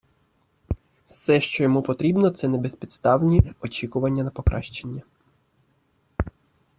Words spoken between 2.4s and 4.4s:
небезпідставні очікування на